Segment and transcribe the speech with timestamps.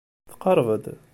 [0.31, 0.85] Tqerreb-d.